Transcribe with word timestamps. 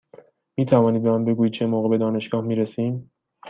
می 0.57 0.65
توانید 0.65 1.03
به 1.03 1.11
من 1.11 1.25
بگویید 1.25 1.53
چه 1.53 1.65
موقع 1.65 1.89
به 1.89 1.97
دانشگاه 1.97 2.41
می 2.41 2.55
رسیم؟ 2.55 3.11